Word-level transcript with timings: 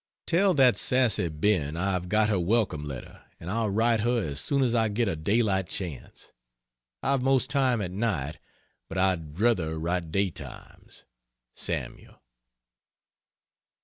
Tell 0.25 0.55
that 0.55 0.77
sassy 0.77 1.29
Ben 1.29 1.77
I've 1.77 2.09
got 2.09 2.29
her 2.29 2.39
welcome 2.39 2.85
letter, 2.85 3.23
and 3.39 3.51
I'll 3.51 3.69
write 3.69 3.99
her 3.99 4.17
as 4.17 4.39
soon 4.39 4.63
as 4.63 4.73
I 4.73 4.89
get 4.89 5.07
a 5.07 5.15
daylight 5.15 5.69
chance. 5.69 6.31
I've 7.03 7.21
most 7.21 7.51
time 7.51 7.83
at 7.83 7.91
night, 7.91 8.39
but 8.89 8.97
I'd 8.97 9.35
druther 9.35 9.77
write 9.77 10.11
daytimes. 10.11 11.05
SAML. 11.53 12.19